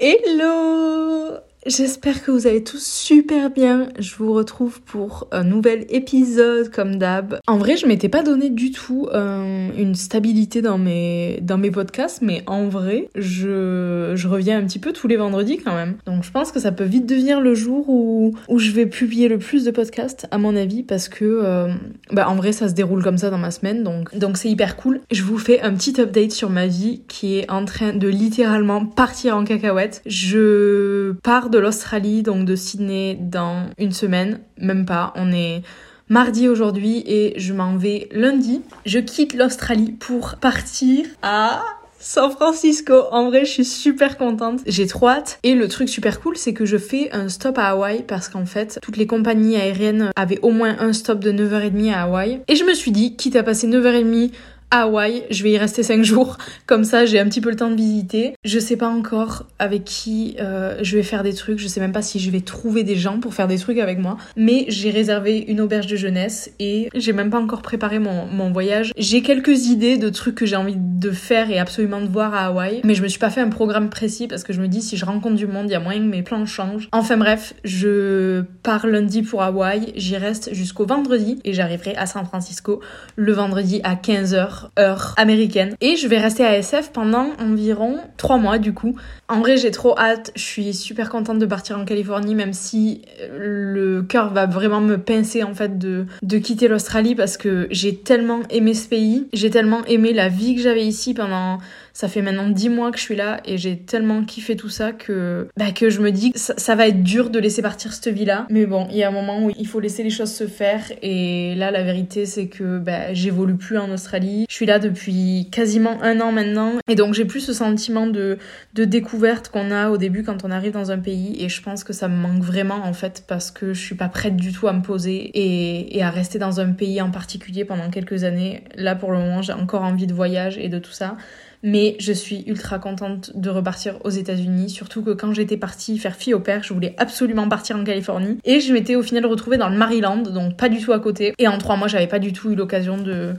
[0.00, 3.88] Hello J'espère que vous allez tous super bien.
[3.98, 7.40] Je vous retrouve pour un nouvel épisode comme d'hab.
[7.46, 11.70] En vrai, je m'étais pas donné du tout euh, une stabilité dans mes, dans mes
[11.70, 15.96] podcasts, mais en vrai, je, je reviens un petit peu tous les vendredis quand même.
[16.06, 19.28] Donc je pense que ça peut vite devenir le jour où, où je vais publier
[19.28, 21.68] le plus de podcasts, à mon avis, parce que euh,
[22.10, 24.76] bah, en vrai, ça se déroule comme ça dans ma semaine, donc donc c'est hyper
[24.76, 25.02] cool.
[25.10, 28.86] Je vous fais un petit update sur ma vie qui est en train de littéralement
[28.86, 30.00] partir en cacahuète.
[30.06, 35.12] Je pars de l'Australie, donc de Sydney, dans une semaine, même pas.
[35.16, 35.62] On est
[36.08, 38.62] mardi aujourd'hui et je m'en vais lundi.
[38.86, 41.62] Je quitte l'Australie pour partir à
[42.00, 42.94] San Francisco.
[43.10, 44.60] En vrai, je suis super contente.
[44.66, 45.38] J'ai trop hâte.
[45.42, 48.46] Et le truc super cool, c'est que je fais un stop à Hawaï parce qu'en
[48.46, 52.40] fait, toutes les compagnies aériennes avaient au moins un stop de 9h30 à Hawaï.
[52.48, 54.30] Et je me suis dit, quitte à passer 9h30
[54.70, 56.36] Hawaï, je vais y rester 5 jours,
[56.66, 58.34] comme ça j'ai un petit peu le temps de visiter.
[58.44, 61.92] Je sais pas encore avec qui euh, je vais faire des trucs, je sais même
[61.92, 64.90] pas si je vais trouver des gens pour faire des trucs avec moi, mais j'ai
[64.90, 68.92] réservé une auberge de jeunesse et j'ai même pas encore préparé mon, mon voyage.
[68.98, 72.46] J'ai quelques idées de trucs que j'ai envie de faire et absolument de voir à
[72.46, 74.82] Hawaï, mais je me suis pas fait un programme précis parce que je me dis
[74.82, 76.88] si je rencontre du monde, il y a moyen que mes plans changent.
[76.92, 82.26] Enfin bref, je pars lundi pour Hawaï, j'y reste jusqu'au vendredi et j'arriverai à San
[82.26, 82.80] Francisco
[83.16, 85.74] le vendredi à 15h heure américaine.
[85.80, 88.94] Et je vais rester à SF pendant environ 3 mois du coup.
[89.28, 90.32] En vrai, j'ai trop hâte.
[90.36, 94.80] Je suis super contente de partir en Californie, même si euh, le cœur va vraiment
[94.80, 99.28] me pincer en fait de, de quitter l'Australie parce que j'ai tellement aimé ce pays.
[99.32, 101.58] J'ai tellement aimé la vie que j'avais ici pendant
[101.98, 104.92] ça fait maintenant 10 mois que je suis là et j'ai tellement kiffé tout ça
[104.92, 108.14] que, bah, que je me dis que ça, va être dur de laisser partir cette
[108.14, 108.46] vie-là.
[108.50, 110.80] Mais bon, il y a un moment où il faut laisser les choses se faire
[111.02, 114.46] et là, la vérité, c'est que bah, j'évolue plus en Australie.
[114.48, 118.38] Je suis là depuis quasiment un an maintenant et donc j'ai plus ce sentiment de,
[118.74, 121.82] de découverte qu'on a au début quand on arrive dans un pays et je pense
[121.82, 124.68] que ça me manque vraiment en fait parce que je suis pas prête du tout
[124.68, 128.62] à me poser et, et à rester dans un pays en particulier pendant quelques années.
[128.76, 131.16] Là, pour le moment, j'ai encore envie de voyage et de tout ça.
[131.62, 136.14] Mais je suis ultra contente de repartir aux États-Unis, surtout que quand j'étais partie faire
[136.14, 138.38] fille au père, je voulais absolument partir en Californie.
[138.44, 141.34] Et je m'étais au final retrouvée dans le Maryland, donc pas du tout à côté.
[141.38, 143.34] Et en trois mois, j'avais pas du tout eu l'occasion de,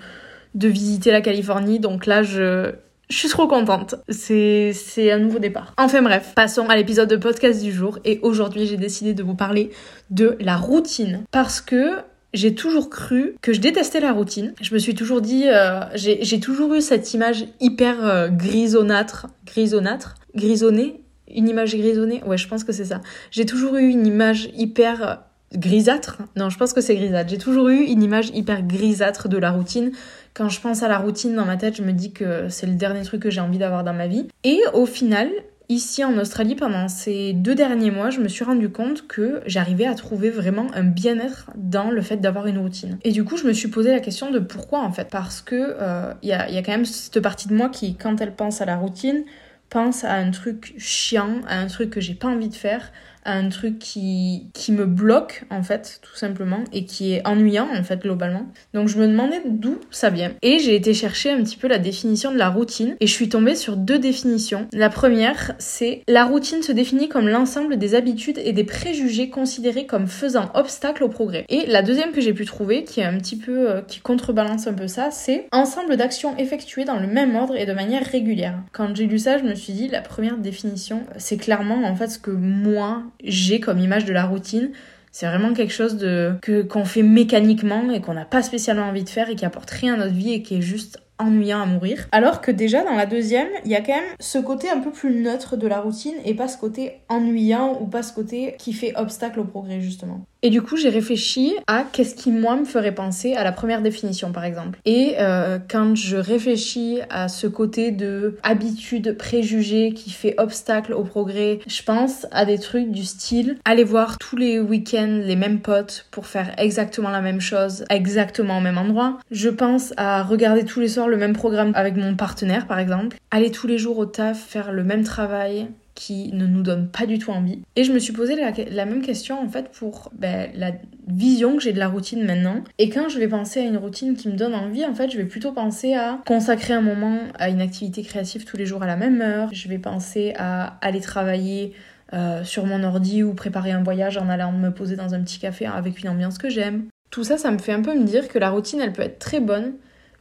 [0.55, 2.71] de visiter la Californie, donc là, je,
[3.09, 3.95] je suis trop contente.
[4.07, 5.73] C'est, c'est un nouveau départ.
[5.77, 7.99] Enfin bref, passons à l'épisode de podcast du jour.
[8.05, 9.71] Et aujourd'hui, j'ai décidé de vous parler
[10.11, 11.23] de la routine.
[11.31, 11.91] Parce que
[12.33, 14.53] j'ai toujours cru que je détestais la routine.
[14.61, 20.15] Je me suis toujours dit, euh, j'ai toujours eu cette image hyper euh, grisonnâtre, grisonnâtre,
[20.35, 21.01] grisonnée,
[21.33, 22.23] une image grisonnée?
[22.25, 23.01] Ouais, je pense que c'est ça.
[23.31, 25.15] J'ai toujours eu une image hyper euh,
[25.53, 26.19] grisâtre.
[26.35, 27.29] Non, je pense que c'est grisâtre.
[27.29, 29.91] J'ai toujours eu une image hyper grisâtre de la routine.
[30.33, 32.73] Quand je pense à la routine dans ma tête, je me dis que c'est le
[32.73, 34.27] dernier truc que j'ai envie d'avoir dans ma vie.
[34.43, 35.29] Et au final,
[35.71, 39.85] Ici en Australie, pendant ces deux derniers mois, je me suis rendu compte que j'arrivais
[39.85, 42.97] à trouver vraiment un bien-être dans le fait d'avoir une routine.
[43.03, 45.09] Et du coup, je me suis posé la question de pourquoi en fait.
[45.11, 48.19] Parce que il euh, y, y a quand même cette partie de moi qui, quand
[48.19, 49.25] elle pense à la routine,
[49.69, 52.91] pense à un truc chiant, à un truc que j'ai pas envie de faire,
[53.25, 57.83] un truc qui, qui me bloque en fait tout simplement et qui est ennuyant en
[57.83, 58.47] fait globalement.
[58.73, 61.79] Donc je me demandais d'où ça vient et j'ai été chercher un petit peu la
[61.79, 64.67] définition de la routine et je suis tombée sur deux définitions.
[64.73, 69.85] La première c'est la routine se définit comme l'ensemble des habitudes et des préjugés considérés
[69.85, 71.45] comme faisant obstacle au progrès.
[71.49, 74.67] Et la deuxième que j'ai pu trouver qui est un petit peu euh, qui contrebalance
[74.67, 78.59] un peu ça c'est ensemble d'actions effectuées dans le même ordre et de manière régulière.
[78.71, 82.07] Quand j'ai lu ça je me suis dit la première définition c'est clairement en fait
[82.07, 84.71] ce que moi j'ai comme image de la routine.
[85.11, 89.03] C'est vraiment quelque chose de que qu'on fait mécaniquement et qu'on n'a pas spécialement envie
[89.03, 91.65] de faire et qui apporte rien à notre vie et qui est juste ennuyant à
[91.65, 92.07] mourir.
[92.11, 94.91] Alors que déjà dans la deuxième, il y a quand même ce côté un peu
[94.91, 98.73] plus neutre de la routine et pas ce côté ennuyant ou pas ce côté qui
[98.73, 100.21] fait obstacle au progrès justement.
[100.41, 103.81] Et du coup, j'ai réfléchi à qu'est-ce qui, moi, me ferait penser à la première
[103.81, 104.79] définition, par exemple.
[104.85, 111.03] Et euh, quand je réfléchis à ce côté de habitude préjugée qui fait obstacle au
[111.03, 115.59] progrès, je pense à des trucs du style aller voir tous les week-ends les mêmes
[115.59, 119.19] potes pour faire exactement la même chose, exactement au même endroit.
[119.31, 123.17] Je pense à regarder tous les soirs le même programme avec mon partenaire, par exemple.
[123.31, 125.67] Aller tous les jours au taf, faire le même travail,
[125.99, 127.59] qui ne nous donne pas du tout envie.
[127.75, 130.71] Et je me suis posé la, même question en fait pour ben, la
[131.09, 132.63] vision que j'ai de la routine maintenant.
[132.77, 135.17] Et quand je vais penser à une routine qui me donne envie, en fait, je
[135.17, 138.87] vais plutôt penser à consacrer un moment à une activité créative tous les jours à
[138.87, 139.49] la même heure.
[139.51, 141.73] Je vais penser à aller travailler
[142.13, 145.37] euh, sur mon ordi ou préparer un voyage en allant me poser dans un petit
[145.37, 146.85] café avec une ambiance que j'aime.
[147.11, 149.19] Tout ça, ça me fait un peu me dire que la routine, elle peut être
[149.19, 149.73] très bonne,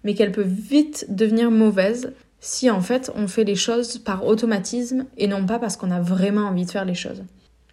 [0.03, 5.07] mais qu'elle peut vite devenir mauvaise si en fait on fait les choses par automatisme
[5.17, 7.25] et non pas parce qu'on a vraiment envie de faire les choses.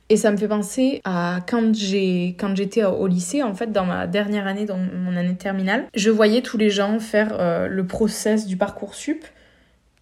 [0.09, 3.85] Et ça me fait penser à quand j'ai quand j'étais au lycée en fait dans
[3.85, 7.87] ma dernière année dans mon année terminale, je voyais tous les gens faire euh, le
[7.87, 9.25] process du parcours sup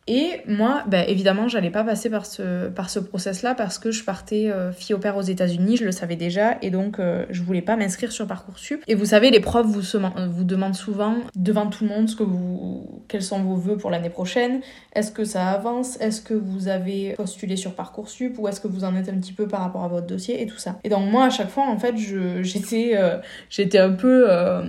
[0.06, 4.04] et moi, bah, évidemment, j'allais pas passer par ce, par ce process-là parce que je
[4.04, 7.42] partais euh, fille au père aux États-Unis, je le savais déjà, et donc euh, je
[7.42, 8.84] voulais pas m'inscrire sur Parcoursup.
[8.88, 9.82] Et vous savez, les profs vous,
[10.30, 13.92] vous demandent souvent devant tout le monde ce que vous, quels sont vos vœux pour
[13.92, 14.60] l'année prochaine.
[14.94, 16.00] Est-ce que ça avance?
[16.02, 18.38] Est-ce que vous avez postulé sur Parcoursup?
[18.40, 20.42] Ou est-ce que vous en êtes un petit peu par rapport à votre dossier?
[20.42, 20.80] Et tout ça.
[20.84, 21.96] Et donc moi, à chaque fois, en fait,
[22.42, 23.20] j'étais euh,
[23.50, 24.28] j'étais un peu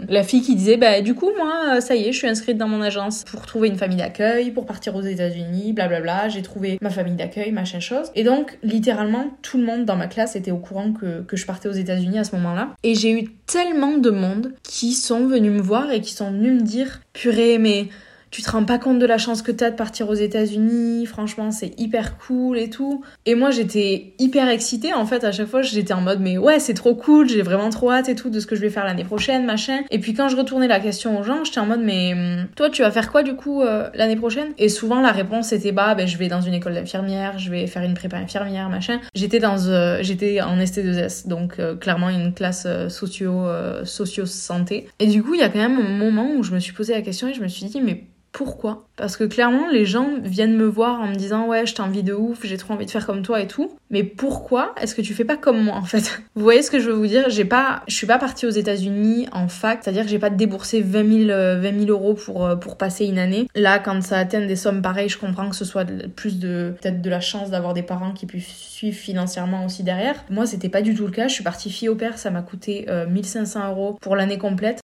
[0.09, 2.69] la fille qui disait, bah du coup, moi, ça y est, je suis inscrite dans
[2.69, 5.24] mon agence pour trouver une famille d'accueil, pour partir aux États-Unis
[5.73, 8.11] blablabla, j'ai trouvé ma famille d'accueil, machin chose.
[8.15, 11.47] Et donc, littéralement, tout le monde dans ma classe était au courant que, que je
[11.47, 12.75] partais aux États-Unis à ce moment-là.
[12.83, 16.61] Et j'ai eu tellement de monde qui sont venus me voir et qui sont venus
[16.61, 17.89] me dire Purée, mais
[18.35, 21.53] tu te rends pas compte de la chance que t'as de partir aux États-Unis, franchement
[21.53, 23.05] c'est hyper cool et tout.
[23.27, 26.59] Et moi j'étais hyper excitée en fait, à chaque fois j'étais en mode mais ouais
[26.59, 28.85] c'est trop cool, j'ai vraiment trop hâte et tout de ce que je vais faire
[28.85, 29.83] l'année prochaine, machin.
[29.93, 32.71] Et puis quand je retournais la question aux gens, j'étais en mode mais hum, toi
[32.71, 34.49] tu vas faire quoi du coup euh, l'année prochaine?
[34.59, 37.69] Et souvent la réponse était bah ben, je vais dans une école d'infirmière, je vais
[37.69, 38.99] faire une prépa infirmière, machin.
[39.15, 43.45] J'étais dans euh, j'étais en ST2S, donc euh, clairement une classe socio
[43.85, 44.89] socio santé.
[44.99, 46.95] Et du coup il y a quand même un moment où je me suis posé
[46.95, 48.03] la question et je me suis dit mais
[48.35, 51.83] pourquoi Parce que clairement, les gens viennent me voir en me disant ouais, je t'ai
[51.83, 53.71] envie de ouf, j'ai trop envie de faire comme toi et tout.
[53.91, 56.21] Mais pourquoi est-ce que tu fais pas comme moi en fait?
[56.35, 57.31] Vous voyez ce que je veux vous dire?
[57.31, 60.81] J'ai pas, je suis pas partie aux États-Unis en fac, c'est-à-dire que j'ai pas déboursé
[60.81, 63.47] 20 000, euros pour euh, pour passer une année.
[63.55, 65.87] Là, quand ça atteint des sommes pareilles, je comprends que ce soit
[66.17, 70.17] plus de peut-être de la chance d'avoir des parents qui puissent suivre financièrement aussi derrière.
[70.29, 71.29] Moi, c'était pas du tout le cas.
[71.29, 74.81] Je suis partie fille au père, ça m'a coûté 1500 euh, euros pour l'année complète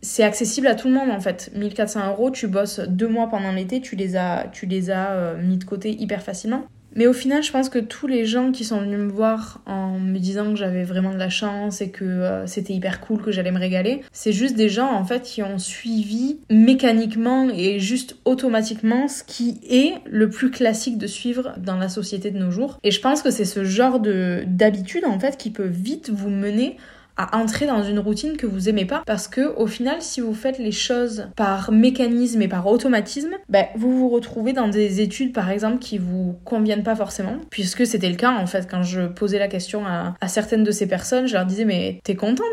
[0.00, 1.50] c'est accessible à tout le monde en fait.
[1.54, 5.42] 1400 euros, tu bosses deux mois pendant l'été, tu les as, tu les as euh,
[5.42, 6.64] mis de côté hyper facilement.
[6.94, 9.98] Mais au final, je pense que tous les gens qui sont venus me voir en
[9.98, 13.30] me disant que j'avais vraiment de la chance et que euh, c'était hyper cool, que
[13.30, 18.16] j'allais me régaler, c'est juste des gens en fait qui ont suivi mécaniquement et juste
[18.24, 22.78] automatiquement ce qui est le plus classique de suivre dans la société de nos jours.
[22.82, 26.30] Et je pense que c'est ce genre de d'habitude en fait qui peut vite vous
[26.30, 26.78] mener
[27.18, 29.02] à entrer dans une routine que vous aimez pas.
[29.04, 33.66] Parce que au final si vous faites les choses par mécanisme et par automatisme ben,
[33.76, 37.36] vous vous retrouvez dans des études par exemple qui vous conviennent pas forcément.
[37.50, 40.86] Puisque c'était le cas en fait quand je posais la question à, certaines de ces
[40.86, 42.44] personnes je leur disais mais t'es content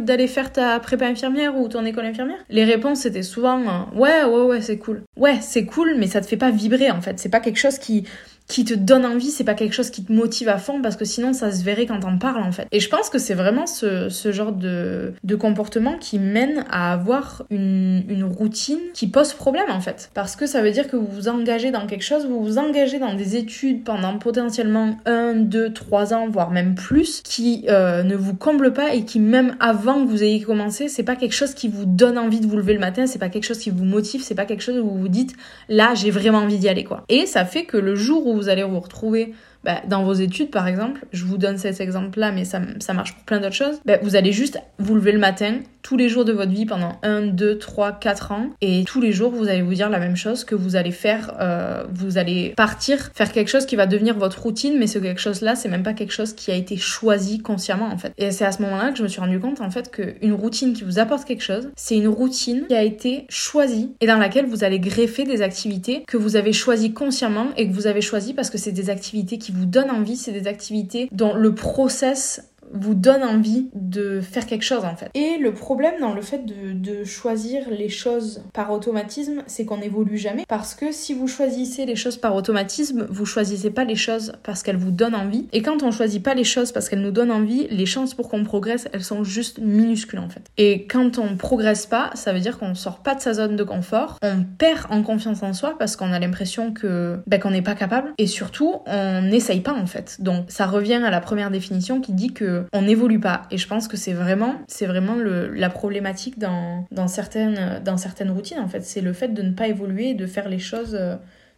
[0.00, 2.38] d'aller faire ta prépa infirmière ou ton école infirmière?
[2.50, 5.02] Les réponses étaient souvent ouais ouais ouais c'est cool.
[5.16, 7.18] Ouais c'est cool mais ça te fait pas vibrer en fait.
[7.18, 8.04] C'est pas quelque chose qui
[8.46, 11.06] qui te donne envie, c'est pas quelque chose qui te motive à fond parce que
[11.06, 12.66] sinon ça se verrait quand on parle en fait.
[12.72, 16.92] Et je pense que c'est vraiment ce, ce genre de, de, comportement qui mène à
[16.92, 20.10] avoir une, une, routine qui pose problème en fait.
[20.12, 22.98] Parce que ça veut dire que vous vous engagez dans quelque chose, vous vous engagez
[22.98, 28.14] dans des études pendant potentiellement 1, 2, 3 ans, voire même plus, qui euh, ne
[28.14, 31.54] vous comble pas et qui même avant que vous ayez commencé, c'est pas quelque chose
[31.54, 33.84] qui vous donne envie de vous lever le matin, c'est pas quelque chose qui vous
[33.84, 35.34] motive, c'est pas quelque chose où vous vous dites
[35.68, 37.04] là j'ai vraiment envie d'y aller quoi.
[37.08, 39.34] Et ça fait que le jour où vous allez vous retrouver
[39.64, 43.14] bah, dans vos études par exemple, je vous donne cet exemple-là, mais ça, ça, marche
[43.14, 46.24] pour plein d'autres choses, bah, vous allez juste vous lever le matin, tous les jours
[46.24, 49.62] de votre vie pendant 1, 2, 3, 4 ans, et tous les jours vous allez
[49.62, 53.48] vous dire la même chose, que vous allez faire, euh, vous allez partir, faire quelque
[53.48, 56.32] chose qui va devenir votre routine, mais ce quelque chose-là, c'est même pas quelque chose
[56.32, 58.12] qui a été choisi consciemment en fait.
[58.16, 60.72] Et c'est à ce moment-là que je me suis rendu compte en fait qu'une routine
[60.72, 64.46] qui vous apporte quelque chose, c'est une routine qui a été choisie et dans laquelle
[64.46, 68.32] vous allez greffer des activités que vous avez choisies consciemment et que vous avez choisies
[68.32, 72.40] parce que c'est des activités qui vous donne envie, c'est des activités dont le process
[72.74, 75.10] vous donne envie de faire quelque chose en fait.
[75.14, 80.16] Et le problème dans le fait de, choisir les choses par automatisme, c'est qu'on n'évolue
[80.16, 80.44] jamais.
[80.48, 84.62] Parce que si vous choisissez les choses par automatisme, vous choisissez pas les choses parce
[84.62, 85.46] qu'elles vous donnent envie.
[85.52, 88.28] Et quand on choisit pas les choses parce qu'elles nous donnent envie, les chances pour
[88.28, 90.42] qu'on progresse, elles sont juste minuscules en fait.
[90.56, 93.64] Et quand on progresse pas, ça veut dire qu'on sort pas de sa zone de
[93.64, 97.62] confort, on perd en confiance en soi parce qu'on a l'impression que ben, qu'on n'est
[97.62, 100.16] pas capable et surtout on n'essaye pas en fait.
[100.20, 103.42] Donc ça revient à la première définition qui dit que on n'évolue pas.
[103.50, 108.30] Et je pense que c'est vraiment, c'est vraiment la problématique dans, dans, certaines, dans certaines
[108.30, 108.82] routines, en fait.
[108.82, 111.16] C'est le fait de ne pas évoluer et de faire les choses euh,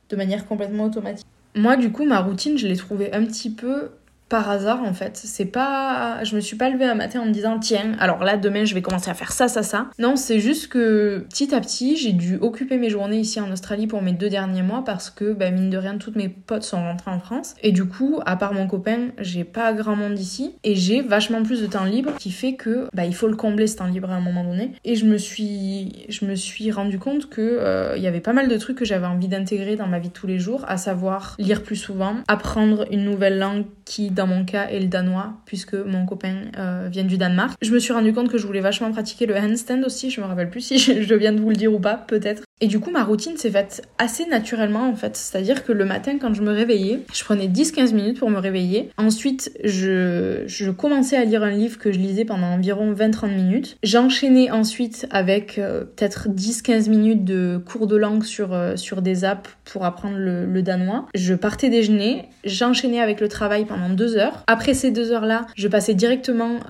[0.09, 1.27] de manière complètement automatique.
[1.55, 3.91] Moi, du coup, ma routine, je l'ai trouvée un petit peu
[4.29, 5.17] par hasard en fait.
[5.17, 8.37] C'est pas, je me suis pas levée un matin en me disant tiens, alors là
[8.37, 9.89] demain je vais commencer à faire ça, ça, ça.
[9.99, 13.87] Non, c'est juste que petit à petit j'ai dû occuper mes journées ici en Australie
[13.87, 16.83] pour mes deux derniers mois parce que bah, mine de rien toutes mes potes sont
[16.83, 20.55] rentrées en France et du coup à part mon copain j'ai pas grand monde ici
[20.65, 23.67] et j'ai vachement plus de temps libre qui fait que bah il faut le combler
[23.67, 26.99] ce temps libre à un moment donné et je me suis je me suis rendu
[26.99, 29.87] compte que euh, il y avait pas mal de trucs que j'avais envie d'intégrer dans
[29.87, 33.65] ma vie de tous les jours, à savoir lire plus souvent, apprendre une nouvelle langue
[33.85, 37.57] qui dans mon cas est le danois, puisque mon copain euh, vient du Danemark.
[37.63, 40.27] Je me suis rendu compte que je voulais vachement pratiquer le handstand aussi, je me
[40.27, 42.46] rappelle plus si je viens de vous le dire ou pas, peut-être.
[42.63, 45.15] Et du coup, ma routine s'est faite assez naturellement en fait.
[45.15, 48.89] C'est-à-dire que le matin, quand je me réveillais, je prenais 10-15 minutes pour me réveiller.
[48.97, 53.77] Ensuite, je, je commençais à lire un livre que je lisais pendant environ 20-30 minutes.
[53.83, 59.27] J'enchaînais ensuite avec euh, peut-être 10-15 minutes de cours de langue sur, euh, sur des
[59.27, 61.09] apps pour apprendre le, le danois.
[61.15, 64.45] Je partais déjeuner, j'enchaînais avec le travail pendant deux heures.
[64.47, 66.61] Après ces deux heures-là, je passais directement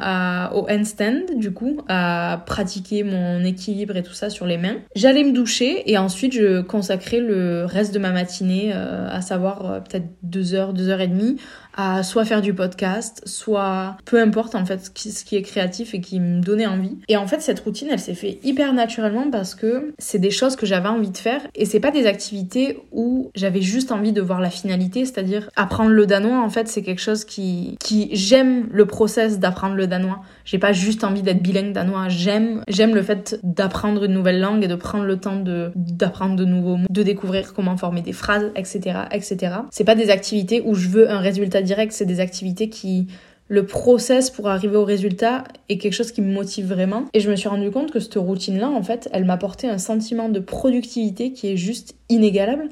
[0.52, 4.76] au handstand, du coup, à pratiquer mon équilibre et tout ça sur les mains.
[4.96, 9.70] J'allais me doucher et ensuite je consacrais le reste de ma matinée, euh, à savoir
[9.70, 11.36] euh, peut-être deux heures, deux heures et demie,
[11.76, 16.00] à soit faire du podcast, soit peu importe en fait ce qui est créatif et
[16.00, 16.96] qui me donnait envie.
[17.08, 20.56] Et en fait cette routine elle s'est fait hyper naturellement parce que c'est des choses
[20.56, 24.20] que j'avais envie de faire et c'est pas des activités où j'avais juste envie de
[24.20, 28.68] voir la finalité, c'est-à-dire apprendre le danois en fait c'est quelque chose qui qui j'aime
[28.72, 30.20] le process d'apprendre le danois.
[30.44, 34.64] J'ai pas juste envie d'être bilingue danois, j'aime j'aime le fait d'apprendre une nouvelle langue
[34.64, 38.12] et de prendre le temps de d'apprendre de nouveaux mots, de découvrir comment former des
[38.12, 39.56] phrases, etc., etc.
[39.70, 43.08] C'est pas des activités où je veux un résultat direct, c'est des activités qui
[43.48, 47.04] le process pour arriver au résultat est quelque chose qui me motive vraiment.
[47.14, 50.28] Et je me suis rendu compte que cette routine-là, en fait, elle m'apportait un sentiment
[50.28, 52.68] de productivité qui est juste inégalable.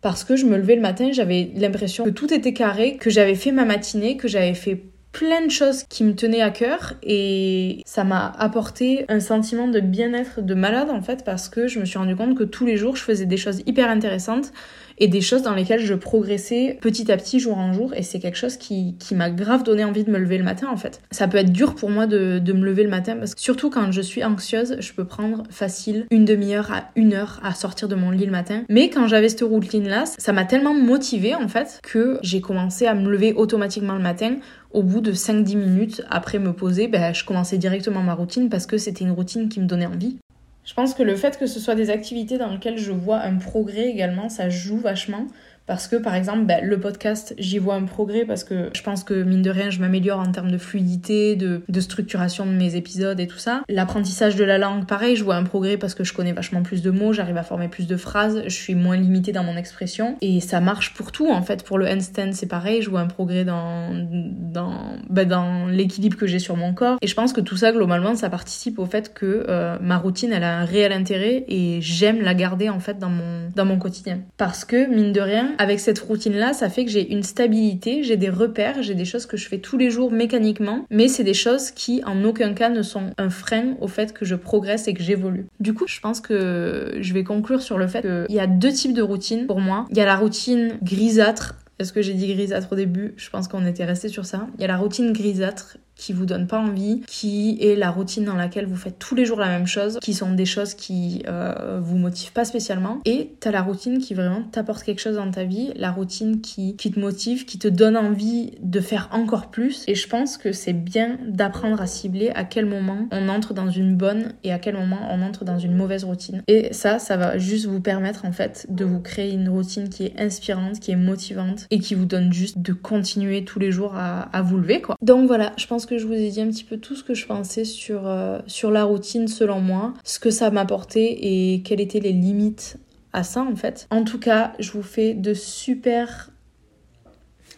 [0.00, 3.34] Parce que je me levais le matin, j'avais l'impression que tout était carré, que j'avais
[3.34, 7.80] fait ma matinée, que j'avais fait plein de choses qui me tenaient à cœur et
[7.86, 11.86] ça m'a apporté un sentiment de bien-être de malade en fait parce que je me
[11.86, 14.52] suis rendu compte que tous les jours je faisais des choses hyper intéressantes
[14.98, 18.18] et des choses dans lesquelles je progressais petit à petit, jour en jour, et c'est
[18.18, 21.00] quelque chose qui, qui m'a grave donné envie de me lever le matin en fait.
[21.10, 23.70] Ça peut être dur pour moi de, de me lever le matin, parce que surtout
[23.70, 27.88] quand je suis anxieuse, je peux prendre facile une demi-heure à une heure à sortir
[27.88, 28.62] de mon lit le matin.
[28.68, 32.94] Mais quand j'avais cette routine-là, ça m'a tellement motivée en fait que j'ai commencé à
[32.94, 34.36] me lever automatiquement le matin
[34.72, 38.66] au bout de 5-10 minutes après me poser, ben, je commençais directement ma routine parce
[38.66, 40.18] que c'était une routine qui me donnait envie.
[40.66, 43.36] Je pense que le fait que ce soit des activités dans lesquelles je vois un
[43.36, 45.28] progrès également, ça joue vachement.
[45.66, 49.04] Parce que par exemple, ben, le podcast, j'y vois un progrès parce que je pense
[49.04, 53.18] que mine de rien, je m'améliore en termes de fluidité, de, structuration de mes épisodes
[53.20, 53.62] et tout ça.
[53.68, 56.82] L'apprentissage de la langue, pareil, je vois un progrès parce que je connais vachement plus
[56.82, 60.16] de mots, j'arrive à former plus de phrases, je suis moins limitée dans mon expression.
[60.20, 61.64] Et ça marche pour tout en fait.
[61.64, 66.38] Pour le handstand, c'est pareil, je vois un progrès dans, dans, ben, l'équilibre que j'ai
[66.38, 66.96] sur mon corps.
[67.02, 70.32] Et je pense que tout ça, globalement, ça participe au fait que euh, ma routine,
[70.32, 73.78] elle a un réel intérêt et j'aime la garder en fait dans mon, dans mon
[73.78, 74.20] quotidien.
[74.36, 78.16] Parce que mine de rien, avec cette routine-là, ça fait que j'ai une stabilité, j'ai
[78.16, 81.34] des repères, j'ai des choses que je fais tous les jours mécaniquement, mais c'est des
[81.34, 84.94] choses qui en aucun cas ne sont un frein au fait que je progresse et
[84.94, 85.46] que j'évolue.
[85.60, 88.72] Du coup, je pense que je vais conclure sur le fait qu'il y a deux
[88.72, 89.86] types de routines pour moi.
[89.90, 93.12] Il y a la routine grisâtre est-ce que j'ai dit grisâtre au début?
[93.16, 94.46] Je pense qu'on était resté sur ça.
[94.56, 98.24] Il y a la routine grisâtre qui vous donne pas envie, qui est la routine
[98.24, 101.22] dans laquelle vous faites tous les jours la même chose, qui sont des choses qui
[101.26, 103.00] euh, vous motivent pas spécialement.
[103.04, 106.76] Et t'as la routine qui vraiment t'apporte quelque chose dans ta vie, la routine qui,
[106.76, 109.84] qui te motive, qui te donne envie de faire encore plus.
[109.88, 113.70] Et je pense que c'est bien d'apprendre à cibler à quel moment on entre dans
[113.70, 116.42] une bonne et à quel moment on entre dans une mauvaise routine.
[116.46, 120.04] Et ça, ça va juste vous permettre en fait de vous créer une routine qui
[120.04, 123.94] est inspirante, qui est motivante et qui vous donne juste de continuer tous les jours
[123.96, 124.96] à, à vous lever quoi.
[125.00, 127.14] Donc voilà, je pense que je vous ai dit un petit peu tout ce que
[127.14, 131.80] je pensais sur, euh, sur la routine selon moi, ce que ça m'apportait et quelles
[131.80, 132.78] étaient les limites
[133.12, 133.86] à ça en fait.
[133.90, 136.30] En tout cas, je vous fais de super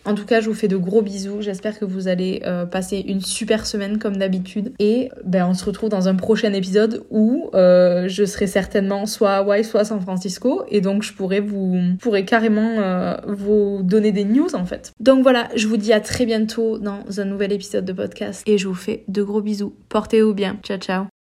[0.09, 1.43] en tout cas, je vous fais de gros bisous.
[1.43, 4.73] J'espère que vous allez euh, passer une super semaine comme d'habitude.
[4.79, 9.33] Et ben, on se retrouve dans un prochain épisode où euh, je serai certainement soit
[9.33, 10.65] à Hawaï, soit à San Francisco.
[10.71, 14.93] Et donc, je pourrais vous pourrais carrément euh, vous donner des news en fait.
[14.99, 18.43] Donc voilà, je vous dis à très bientôt dans un nouvel épisode de podcast.
[18.47, 19.75] Et je vous fais de gros bisous.
[19.91, 20.57] Portez-vous bien.
[20.63, 21.18] Ciao, ciao.